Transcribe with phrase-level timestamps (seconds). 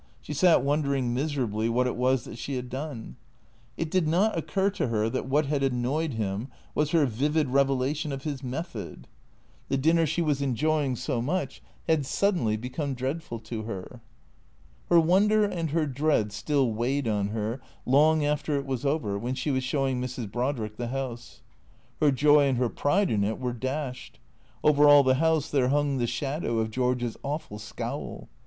[0.19, 3.17] She sat wondering miser ably what it was that she had done.
[3.77, 8.11] It did not occur to her that what had annoyed him was her vivid revelation
[8.11, 9.07] of his method.
[9.69, 14.01] The dinner she was enjoying so much had suddenly become dreadful to her.
[14.89, 19.35] Her wonder and her dread still weighed on her, long after it was over, when
[19.35, 20.31] she was showing Mrs.
[20.31, 21.43] Brodrick the house.
[21.99, 24.19] Her joy and her pride in it were dashed.
[24.63, 28.29] Over all the house there hung the shadow of George's awful scowl.